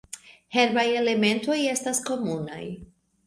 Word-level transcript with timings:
Herbaj 0.55 0.85
elementoj 1.01 1.59
estas 1.75 2.01
komunaj. 2.09 2.63